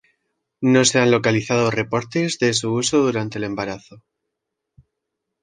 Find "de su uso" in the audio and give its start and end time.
2.39-3.01